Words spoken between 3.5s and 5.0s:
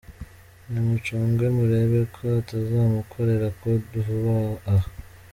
coup vuba aha.